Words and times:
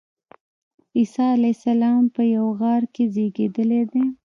عیسی 0.97 1.25
علیه 1.35 1.55
السلام 1.57 2.03
په 2.15 2.21
یوه 2.35 2.51
غار 2.59 2.83
کې 2.93 3.03
زېږېدلی 3.13 3.81
دی. 3.91 4.05